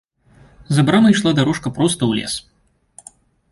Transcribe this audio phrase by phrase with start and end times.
[0.77, 2.33] За брамай ішла дарожка проста ў лес.